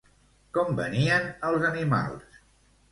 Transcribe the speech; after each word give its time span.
Com 0.57 0.71
venien 0.79 1.31
els 1.51 1.69
animals? 1.71 2.43